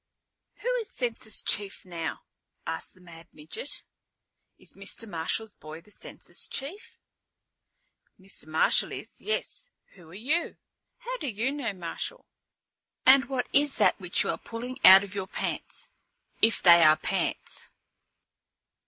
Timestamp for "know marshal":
11.51-12.25